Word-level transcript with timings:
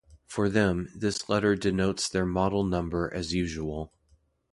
For 0.25 0.49
them, 0.49 0.89
this 0.95 1.29
letter 1.29 1.55
denotes 1.55 2.09
their 2.09 2.25
model 2.25 2.63
number 2.63 3.13
as 3.13 3.35
usual. 3.35 3.93